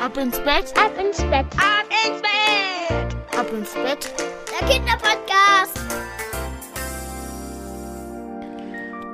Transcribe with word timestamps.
Ab 0.00 0.16
ins 0.16 0.38
Bett, 0.38 0.72
Ab 0.76 0.92
ins 0.96 1.16
Bett. 1.24 1.46
Ab 1.56 1.84
ins 1.90 2.22
Bett. 2.22 3.36
ab 3.36 3.46
ins 3.52 3.74
Bett. 3.74 4.14
Der 4.48 4.68
Kinderpodcast. 4.68 5.80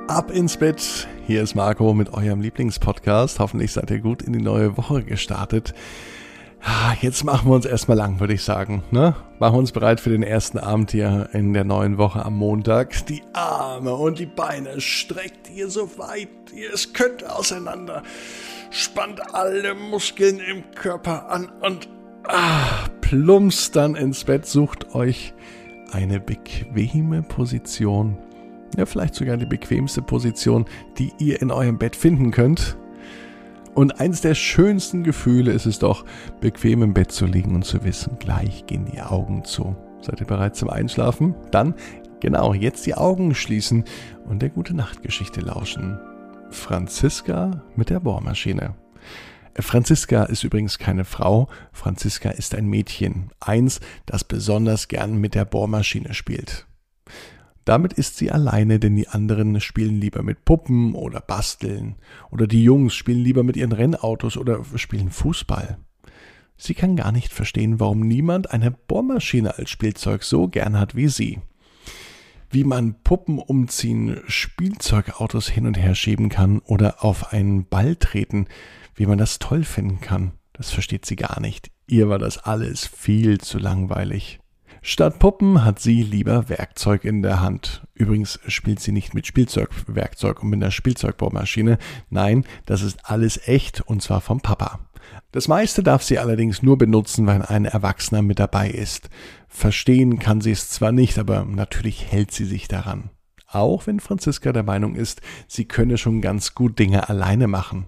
Ab 0.07 0.29
ins 0.29 0.57
Bett. 0.57 1.07
Hier 1.25 1.41
ist 1.41 1.55
Marco 1.55 1.95
mit 1.95 2.13
eurem 2.13 2.39
Lieblingspodcast. 2.41 3.39
Hoffentlich 3.39 3.73
seid 3.73 3.89
ihr 3.89 3.99
gut 3.99 4.21
in 4.21 4.33
die 4.33 4.41
neue 4.41 4.77
Woche 4.77 5.03
gestartet. 5.03 5.73
Ah, 6.65 6.95
Jetzt 6.99 7.23
machen 7.23 7.47
wir 7.49 7.55
uns 7.55 7.65
erstmal 7.65 7.97
lang, 7.97 8.19
würde 8.19 8.33
ich 8.33 8.43
sagen. 8.43 8.83
Ne? 8.89 9.15
Machen 9.37 9.53
wir 9.53 9.59
uns 9.59 9.71
bereit 9.71 9.99
für 9.99 10.09
den 10.09 10.23
ersten 10.23 10.57
Abend 10.57 10.89
hier 10.91 11.29
in 11.33 11.53
der 11.53 11.63
neuen 11.63 11.99
Woche 11.99 12.25
am 12.25 12.35
Montag. 12.35 13.05
Die 13.05 13.21
Arme 13.33 13.93
und 13.93 14.17
die 14.17 14.25
Beine 14.25 14.81
streckt 14.81 15.51
ihr 15.51 15.69
so 15.69 15.97
weit 15.99 16.29
ihr 16.55 16.73
es 16.73 16.93
könnt 16.93 17.29
auseinander. 17.29 18.01
Spannt 18.71 19.35
alle 19.35 19.75
Muskeln 19.75 20.39
im 20.39 20.63
Körper 20.73 21.29
an 21.29 21.51
und 21.61 21.87
ah, 22.23 22.87
plumpst 23.01 23.75
dann 23.75 23.95
ins 23.95 24.23
Bett. 24.23 24.47
Sucht 24.47 24.95
euch 24.95 25.33
eine 25.91 26.19
bequeme 26.19 27.21
Position. 27.21 28.17
Ja, 28.77 28.85
vielleicht 28.85 29.13
sogar 29.13 29.37
die 29.37 29.45
bequemste 29.45 30.01
Position, 30.01 30.65
die 30.97 31.11
ihr 31.19 31.41
in 31.41 31.51
eurem 31.51 31.77
Bett 31.77 31.95
finden 31.95 32.31
könnt. 32.31 32.77
Und 33.75 33.99
eins 33.99 34.21
der 34.21 34.35
schönsten 34.35 35.03
Gefühle 35.03 35.51
ist 35.51 35.65
es 35.65 35.79
doch, 35.79 36.05
bequem 36.39 36.81
im 36.81 36.93
Bett 36.93 37.11
zu 37.11 37.25
liegen 37.25 37.55
und 37.55 37.65
zu 37.65 37.83
wissen, 37.83 38.17
gleich 38.19 38.65
gehen 38.67 38.85
die 38.85 39.01
Augen 39.01 39.43
zu. 39.43 39.75
Seid 40.01 40.21
ihr 40.21 40.27
bereit 40.27 40.55
zum 40.55 40.69
Einschlafen? 40.69 41.35
Dann, 41.51 41.75
genau, 42.21 42.53
jetzt 42.53 42.85
die 42.85 42.95
Augen 42.95 43.35
schließen 43.35 43.83
und 44.29 44.41
der 44.41 44.49
gute 44.49 44.73
Nachtgeschichte 44.73 45.41
lauschen. 45.41 45.99
Franziska 46.51 47.63
mit 47.75 47.89
der 47.89 47.99
Bohrmaschine. 47.99 48.75
Franziska 49.59 50.23
ist 50.23 50.45
übrigens 50.45 50.79
keine 50.79 51.03
Frau, 51.03 51.49
Franziska 51.73 52.29
ist 52.29 52.55
ein 52.55 52.67
Mädchen, 52.67 53.31
eins, 53.41 53.81
das 54.05 54.23
besonders 54.23 54.87
gern 54.87 55.17
mit 55.17 55.35
der 55.35 55.43
Bohrmaschine 55.43 56.13
spielt. 56.13 56.65
Damit 57.65 57.93
ist 57.93 58.17
sie 58.17 58.31
alleine, 58.31 58.79
denn 58.79 58.95
die 58.95 59.07
anderen 59.07 59.59
spielen 59.59 59.99
lieber 59.99 60.21
mit 60.21 60.45
Puppen 60.45 60.93
oder 60.93 61.19
basteln. 61.19 61.95
Oder 62.29 62.45
die 62.45 62.63
Jungs 62.63 62.93
spielen 62.93 63.23
lieber 63.23 63.43
mit 63.43 63.57
ihren 63.57 63.71
Rennautos 63.71 64.37
oder 64.37 64.63
spielen 64.75 65.09
Fußball. 65.09 65.79
Sie 66.57 66.75
kann 66.75 66.95
gar 66.95 67.11
nicht 67.11 67.33
verstehen, 67.33 67.79
warum 67.79 68.01
niemand 68.01 68.51
eine 68.51 68.71
Bohrmaschine 68.71 69.57
als 69.57 69.71
Spielzeug 69.71 70.23
so 70.23 70.47
gern 70.47 70.79
hat 70.79 70.95
wie 70.95 71.07
sie. 71.07 71.39
Wie 72.51 72.63
man 72.63 73.01
Puppen 73.03 73.39
umziehen, 73.39 74.21
Spielzeugautos 74.27 75.49
hin 75.49 75.65
und 75.65 75.77
her 75.77 75.95
schieben 75.95 76.29
kann 76.29 76.59
oder 76.59 77.03
auf 77.03 77.33
einen 77.33 77.67
Ball 77.67 77.95
treten, 77.95 78.45
wie 78.93 79.07
man 79.07 79.17
das 79.17 79.39
toll 79.39 79.63
finden 79.63 79.99
kann, 79.99 80.33
das 80.53 80.71
versteht 80.71 81.05
sie 81.05 81.17
gar 81.17 81.41
nicht. 81.41 81.71
Ihr 81.87 82.07
war 82.07 82.19
das 82.19 82.37
alles 82.37 82.85
viel 82.85 83.39
zu 83.39 83.57
langweilig. 83.57 84.39
Statt 84.87 85.17
Puppen 85.17 85.65
hat 85.65 85.79
sie 85.79 86.03
lieber 86.03 86.47
Werkzeug 86.47 87.05
in 87.05 87.23
der 87.23 87.41
Hand. 87.41 87.87
Übrigens 87.95 88.39
spielt 88.45 88.79
sie 88.79 88.91
nicht 88.91 89.15
mit 89.15 89.25
Spielzeugwerkzeug 89.25 90.43
und 90.43 90.49
mit 90.51 90.61
einer 90.61 90.69
Spielzeugbohrmaschine. 90.69 91.79
Nein, 92.11 92.45
das 92.67 92.83
ist 92.83 92.99
alles 93.01 93.47
echt 93.47 93.81
und 93.81 94.03
zwar 94.03 94.21
vom 94.21 94.41
Papa. 94.41 94.81
Das 95.31 95.47
meiste 95.47 95.81
darf 95.81 96.03
sie 96.03 96.19
allerdings 96.19 96.61
nur 96.61 96.77
benutzen, 96.77 97.25
wenn 97.25 97.41
ein 97.41 97.65
Erwachsener 97.65 98.21
mit 98.21 98.37
dabei 98.37 98.69
ist. 98.69 99.09
Verstehen 99.47 100.19
kann 100.19 100.39
sie 100.39 100.51
es 100.51 100.69
zwar 100.69 100.91
nicht, 100.91 101.17
aber 101.17 101.45
natürlich 101.45 102.11
hält 102.11 102.31
sie 102.31 102.45
sich 102.45 102.67
daran. 102.67 103.09
Auch 103.47 103.87
wenn 103.87 103.99
Franziska 103.99 104.53
der 104.53 104.61
Meinung 104.61 104.93
ist, 104.93 105.21
sie 105.47 105.65
könne 105.65 105.97
schon 105.97 106.21
ganz 106.21 106.53
gut 106.53 106.77
Dinge 106.77 107.09
alleine 107.09 107.47
machen. 107.47 107.87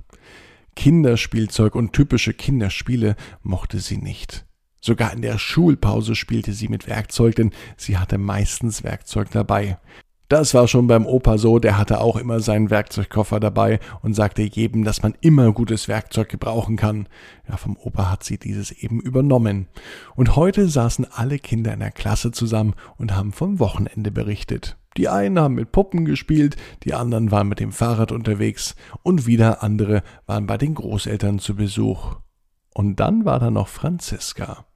Kinderspielzeug 0.75 1.75
und 1.75 1.93
typische 1.93 2.33
Kinderspiele 2.33 3.15
mochte 3.43 3.81
sie 3.81 3.97
nicht. 3.97 4.46
Sogar 4.79 5.13
in 5.13 5.21
der 5.21 5.37
Schulpause 5.37 6.15
spielte 6.15 6.53
sie 6.53 6.67
mit 6.67 6.87
Werkzeug, 6.87 7.35
denn 7.35 7.51
sie 7.75 7.97
hatte 7.97 8.17
meistens 8.17 8.83
Werkzeug 8.83 9.31
dabei. 9.31 9.77
Das 10.29 10.53
war 10.53 10.67
schon 10.67 10.87
beim 10.87 11.05
Opa 11.05 11.37
so, 11.37 11.57
der 11.57 11.77
hatte 11.77 12.01
auch 12.01 12.17
immer 12.17 12.41
seinen 12.41 12.69
Werkzeugkoffer 12.69 13.39
dabei 13.39 13.79
und 14.01 14.13
sagte 14.13 14.41
jedem, 14.41 14.83
dass 14.83 15.01
man 15.01 15.15
immer 15.21 15.53
gutes 15.53 15.87
Werkzeug 15.87 16.27
gebrauchen 16.27 16.75
kann. 16.75 17.07
Ja, 17.47 17.55
vom 17.55 17.77
Opa 17.77 18.11
hat 18.11 18.25
sie 18.25 18.37
dieses 18.37 18.71
eben 18.71 18.99
übernommen. 18.99 19.67
Und 20.15 20.35
heute 20.35 20.67
saßen 20.67 21.07
alle 21.09 21.39
Kinder 21.39 21.71
in 21.73 21.79
der 21.79 21.91
Klasse 21.91 22.33
zusammen 22.33 22.73
und 22.97 23.15
haben 23.15 23.31
vom 23.31 23.59
Wochenende 23.59 24.11
berichtet. 24.11 24.75
Die 24.97 25.07
einen 25.07 25.39
haben 25.39 25.55
mit 25.55 25.71
Puppen 25.71 26.03
gespielt, 26.03 26.57
die 26.83 26.93
anderen 26.93 27.31
waren 27.31 27.47
mit 27.47 27.61
dem 27.61 27.71
Fahrrad 27.71 28.11
unterwegs 28.11 28.75
und 29.03 29.27
wieder 29.27 29.63
andere 29.63 30.03
waren 30.25 30.45
bei 30.45 30.57
den 30.57 30.73
Großeltern 30.73 31.39
zu 31.39 31.55
Besuch. 31.55 32.17
Und 32.73 32.99
dann 32.99 33.23
war 33.23 33.39
da 33.39 33.49
noch 33.49 33.69
Franziska. 33.69 34.66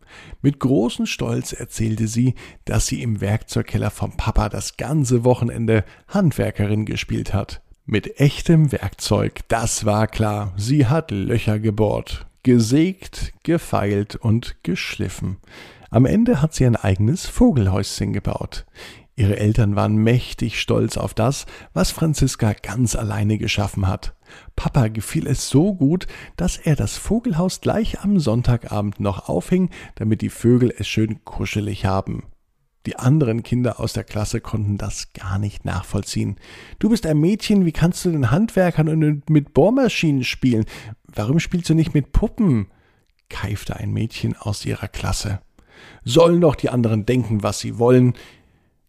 Mit 0.41 0.59
großem 0.59 1.05
Stolz 1.05 1.53
erzählte 1.53 2.07
sie, 2.07 2.35
dass 2.65 2.87
sie 2.87 3.01
im 3.01 3.21
Werkzeugkeller 3.21 3.91
vom 3.91 4.17
Papa 4.17 4.49
das 4.49 4.77
ganze 4.77 5.23
Wochenende 5.23 5.83
Handwerkerin 6.07 6.85
gespielt 6.85 7.33
hat. 7.33 7.61
Mit 7.85 8.19
echtem 8.19 8.71
Werkzeug, 8.71 9.41
das 9.47 9.85
war 9.85 10.07
klar. 10.07 10.53
Sie 10.55 10.85
hat 10.85 11.11
Löcher 11.11 11.59
gebohrt, 11.59 12.25
gesägt, 12.43 13.33
gefeilt 13.43 14.15
und 14.15 14.55
geschliffen. 14.63 15.37
Am 15.89 16.05
Ende 16.05 16.41
hat 16.41 16.53
sie 16.53 16.65
ein 16.65 16.77
eigenes 16.77 17.25
Vogelhäuschen 17.25 18.13
gebaut. 18.13 18.65
Ihre 19.21 19.37
Eltern 19.37 19.75
waren 19.75 19.97
mächtig 19.97 20.59
stolz 20.59 20.97
auf 20.97 21.13
das, 21.13 21.45
was 21.75 21.91
Franziska 21.91 22.53
ganz 22.53 22.95
alleine 22.95 23.37
geschaffen 23.37 23.87
hat. 23.87 24.15
Papa 24.55 24.87
gefiel 24.87 25.27
es 25.27 25.47
so 25.47 25.75
gut, 25.75 26.07
dass 26.37 26.57
er 26.57 26.75
das 26.75 26.97
Vogelhaus 26.97 27.61
gleich 27.61 27.99
am 27.99 28.19
Sonntagabend 28.19 28.99
noch 28.99 29.29
aufhing, 29.29 29.69
damit 29.93 30.23
die 30.23 30.31
Vögel 30.31 30.73
es 30.75 30.87
schön 30.87 31.23
kuschelig 31.23 31.85
haben. 31.85 32.23
Die 32.87 32.95
anderen 32.95 33.43
Kinder 33.43 33.79
aus 33.79 33.93
der 33.93 34.05
Klasse 34.05 34.41
konnten 34.41 34.79
das 34.79 35.13
gar 35.13 35.37
nicht 35.37 35.65
nachvollziehen. 35.65 36.37
Du 36.79 36.89
bist 36.89 37.05
ein 37.05 37.19
Mädchen, 37.19 37.67
wie 37.67 37.73
kannst 37.73 38.03
du 38.03 38.11
denn 38.11 38.31
Handwerkern 38.31 38.89
und 38.89 39.29
mit 39.29 39.53
Bohrmaschinen 39.53 40.23
spielen? 40.23 40.65
Warum 41.13 41.39
spielst 41.39 41.69
du 41.69 41.75
nicht 41.75 41.93
mit 41.93 42.11
Puppen? 42.11 42.69
keifte 43.29 43.75
ein 43.75 43.91
Mädchen 43.91 44.35
aus 44.35 44.65
ihrer 44.65 44.87
Klasse. 44.87 45.41
Sollen 46.03 46.41
doch 46.41 46.55
die 46.55 46.71
anderen 46.71 47.05
denken, 47.05 47.43
was 47.43 47.59
sie 47.59 47.77
wollen. 47.77 48.15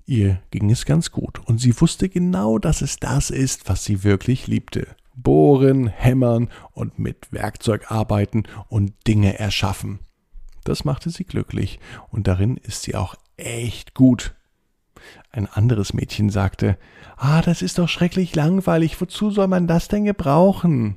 Ihr 0.05 0.41
ging 0.51 0.71
es 0.71 0.85
ganz 0.85 1.11
gut, 1.13 1.39
und 1.47 1.59
sie 1.59 1.81
wusste 1.81 2.09
genau, 2.09 2.59
dass 2.59 2.83
es 2.83 2.97
das 2.97 3.31
ist, 3.31 3.69
was 3.69 3.85
sie 3.85 4.05
wirklich 4.05 4.47
liebte. 4.47 4.89
Bohren, 5.15 5.87
hämmern 5.87 6.49
und 6.73 6.99
mit 6.99 7.33
Werkzeug 7.33 7.91
arbeiten 7.91 8.45
und 8.69 8.93
Dinge 9.07 9.39
erschaffen. 9.39 10.01
Das 10.65 10.85
machte 10.85 11.11
sie 11.11 11.25
glücklich, 11.25 11.79
und 12.11 12.27
darin 12.27 12.57
ist 12.57 12.83
sie 12.83 12.95
auch 12.95 13.15
echt 13.37 13.95
gut. 13.95 14.35
Ein 15.31 15.47
anderes 15.47 15.95
Mädchen 15.95 16.31
sagte, 16.31 16.79
Ah, 17.17 17.43
das 17.43 17.63
ist 17.63 17.79
doch 17.79 17.89
schrecklich 17.89 18.34
langweilig, 18.34 19.01
wozu 19.01 19.31
soll 19.31 19.49
man 19.49 19.67
das 19.67 19.89
denn 19.89 20.05
gebrauchen? 20.05 20.97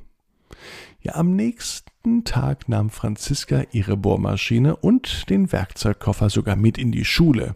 Ja, 1.00 1.14
am 1.14 1.36
nächsten 1.36 2.24
Tag 2.24 2.68
nahm 2.68 2.90
Franziska 2.90 3.64
ihre 3.72 3.96
Bohrmaschine 3.96 4.76
und 4.76 5.28
den 5.30 5.52
Werkzeugkoffer 5.52 6.30
sogar 6.30 6.56
mit 6.56 6.78
in 6.78 6.92
die 6.92 7.04
Schule. 7.04 7.54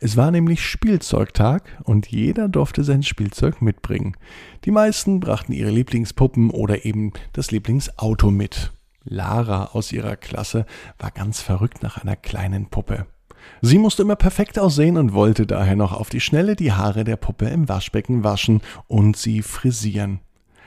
Es 0.00 0.16
war 0.16 0.30
nämlich 0.30 0.64
Spielzeugtag 0.64 1.62
und 1.82 2.06
jeder 2.06 2.48
durfte 2.48 2.84
sein 2.84 3.02
Spielzeug 3.02 3.60
mitbringen. 3.60 4.16
Die 4.64 4.70
meisten 4.70 5.18
brachten 5.18 5.52
ihre 5.52 5.70
Lieblingspuppen 5.70 6.50
oder 6.50 6.84
eben 6.84 7.12
das 7.32 7.50
Lieblingsauto 7.50 8.30
mit. 8.30 8.72
Lara 9.02 9.70
aus 9.72 9.90
ihrer 9.90 10.16
Klasse 10.16 10.66
war 10.98 11.10
ganz 11.10 11.40
verrückt 11.40 11.82
nach 11.82 11.98
einer 11.98 12.14
kleinen 12.14 12.66
Puppe. 12.66 13.06
Sie 13.60 13.78
musste 13.78 14.02
immer 14.02 14.16
perfekt 14.16 14.58
aussehen 14.58 14.98
und 14.98 15.14
wollte 15.14 15.46
daher 15.46 15.74
noch 15.74 15.92
auf 15.92 16.10
die 16.10 16.20
Schnelle 16.20 16.54
die 16.54 16.72
Haare 16.72 17.02
der 17.02 17.16
Puppe 17.16 17.46
im 17.48 17.68
Waschbecken 17.68 18.22
waschen 18.22 18.60
und 18.86 19.16
sie 19.16 19.42
frisieren. 19.42 20.20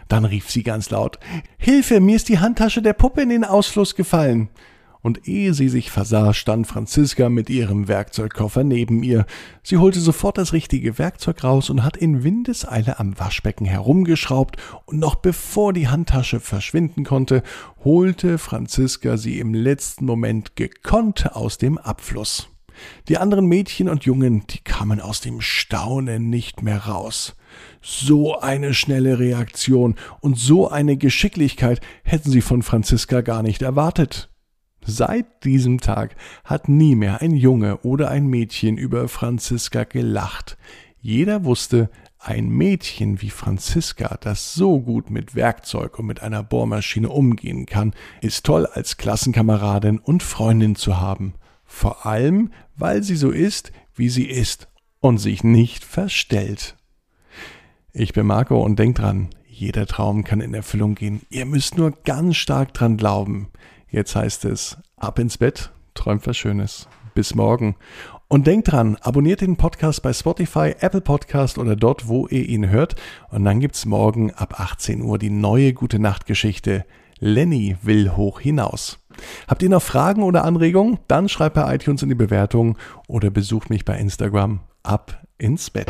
Dann 0.09 0.25
rief 0.25 0.49
sie 0.49 0.63
ganz 0.63 0.89
laut 0.89 1.19
Hilfe, 1.57 2.01
mir 2.01 2.17
ist 2.17 2.27
die 2.27 2.39
Handtasche 2.39 2.81
der 2.81 2.93
Puppe 2.93 3.21
in 3.21 3.29
den 3.29 3.45
Ausfluss 3.45 3.95
gefallen 3.95 4.49
und 5.01 5.27
ehe 5.27 5.53
sie 5.53 5.69
sich 5.69 5.91
versah, 5.91 6.33
stand 6.33 6.67
Franziska 6.67 7.29
mit 7.29 7.49
ihrem 7.49 7.87
Werkzeugkoffer 7.87 8.63
neben 8.63 9.03
ihr. 9.03 9.25
Sie 9.63 9.77
holte 9.77 9.99
sofort 9.99 10.37
das 10.37 10.53
richtige 10.53 10.97
Werkzeug 10.97 11.43
raus 11.43 11.69
und 11.69 11.83
hat 11.83 11.97
in 11.97 12.23
Windeseile 12.23 12.99
am 12.99 13.17
Waschbecken 13.19 13.65
herumgeschraubt, 13.65 14.57
und 14.85 14.99
noch 14.99 15.15
bevor 15.15 15.73
die 15.73 15.87
Handtasche 15.87 16.39
verschwinden 16.39 17.03
konnte, 17.03 17.43
holte 17.83 18.37
Franziska 18.37 19.17
sie 19.17 19.39
im 19.39 19.53
letzten 19.53 20.05
Moment 20.05 20.55
gekonnt 20.55 21.35
aus 21.35 21.57
dem 21.57 21.77
Abfluss. 21.77 22.47
Die 23.07 23.17
anderen 23.17 23.45
Mädchen 23.45 23.89
und 23.89 24.05
Jungen, 24.05 24.45
die 24.47 24.59
kamen 24.59 25.01
aus 25.01 25.21
dem 25.21 25.41
Staunen 25.41 26.29
nicht 26.29 26.61
mehr 26.61 26.85
raus. 26.85 27.35
So 27.81 28.39
eine 28.39 28.73
schnelle 28.73 29.19
Reaktion 29.19 29.95
und 30.21 30.37
so 30.37 30.69
eine 30.69 30.97
Geschicklichkeit 30.97 31.81
hätten 32.03 32.31
sie 32.31 32.41
von 32.41 32.63
Franziska 32.63 33.21
gar 33.21 33.43
nicht 33.43 33.61
erwartet. 33.61 34.30
Seit 34.85 35.43
diesem 35.43 35.79
Tag 35.79 36.15
hat 36.43 36.67
nie 36.67 36.95
mehr 36.95 37.21
ein 37.21 37.35
Junge 37.35 37.77
oder 37.79 38.09
ein 38.09 38.27
Mädchen 38.27 38.77
über 38.77 39.07
Franziska 39.07 39.83
gelacht. 39.83 40.57
Jeder 40.99 41.45
wusste, 41.45 41.89
Ein 42.23 42.49
Mädchen 42.49 43.19
wie 43.23 43.31
Franziska, 43.31 44.15
das 44.21 44.53
so 44.53 44.79
gut 44.79 45.09
mit 45.09 45.33
Werkzeug 45.33 45.97
und 45.97 46.05
mit 46.05 46.21
einer 46.21 46.43
Bohrmaschine 46.43 47.09
umgehen 47.09 47.65
kann, 47.65 47.95
ist 48.21 48.45
toll 48.45 48.67
als 48.67 48.97
Klassenkameradin 48.97 49.97
und 49.97 50.21
Freundin 50.21 50.75
zu 50.75 50.99
haben. 50.99 51.33
Vor 51.65 52.05
allem, 52.05 52.51
weil 52.75 53.01
sie 53.01 53.15
so 53.15 53.31
ist, 53.31 53.71
wie 53.95 54.09
sie 54.09 54.25
ist 54.27 54.67
und 54.99 55.17
sich 55.17 55.43
nicht 55.43 55.83
verstellt. 55.83 56.75
Ich 57.91 58.13
bin 58.13 58.27
Marco 58.27 58.63
und 58.63 58.77
denkt 58.77 58.99
dran, 58.99 59.29
jeder 59.47 59.87
Traum 59.87 60.23
kann 60.23 60.41
in 60.41 60.53
Erfüllung 60.53 60.93
gehen. 60.93 61.21
Ihr 61.31 61.47
müsst 61.47 61.75
nur 61.75 61.91
ganz 62.03 62.35
stark 62.37 62.73
dran 62.75 62.97
glauben. 62.97 63.47
Jetzt 63.91 64.15
heißt 64.15 64.45
es, 64.45 64.77
ab 64.95 65.19
ins 65.19 65.37
Bett, 65.37 65.71
träumt 65.93 66.25
was 66.25 66.37
Schönes. 66.37 66.87
Bis 67.13 67.35
morgen. 67.35 67.75
Und 68.29 68.47
denkt 68.47 68.71
dran, 68.71 68.95
abonniert 69.01 69.41
den 69.41 69.57
Podcast 69.57 70.01
bei 70.01 70.13
Spotify, 70.13 70.73
Apple 70.79 71.01
Podcast 71.01 71.57
oder 71.57 71.75
dort, 71.75 72.07
wo 72.07 72.25
ihr 72.27 72.47
ihn 72.47 72.69
hört. 72.69 72.95
Und 73.29 73.43
dann 73.43 73.59
gibt's 73.59 73.85
morgen 73.85 74.31
ab 74.31 74.61
18 74.61 75.01
Uhr 75.01 75.17
die 75.17 75.29
neue 75.29 75.73
Gute 75.73 75.99
Nacht 75.99 76.25
Geschichte. 76.25 76.85
Lenny 77.19 77.75
will 77.81 78.15
hoch 78.15 78.39
hinaus. 78.39 78.97
Habt 79.49 79.61
ihr 79.61 79.69
noch 79.69 79.81
Fragen 79.81 80.23
oder 80.23 80.45
Anregungen? 80.45 80.99
Dann 81.09 81.27
schreibt 81.27 81.55
bei 81.55 81.75
iTunes 81.75 82.01
in 82.01 82.07
die 82.09 82.15
Bewertung 82.15 82.77
oder 83.07 83.29
besucht 83.29 83.69
mich 83.69 83.83
bei 83.83 83.97
Instagram. 83.97 84.61
Ab 84.83 85.21
ins 85.37 85.69
Bett. 85.69 85.89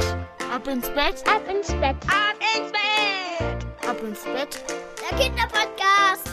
Ab 0.51 0.67
ins 0.67 0.89
Bett, 0.89 1.23
ab 1.27 1.43
ins 1.47 1.67
Bett, 1.67 1.95
ab 2.07 2.35
ins 2.57 2.71
Bett, 2.71 3.87
Ab 3.87 3.97
ins 4.03 4.23
Bett. 4.23 4.63
Der 4.99 5.17
Kinderpodcast. 5.19 6.30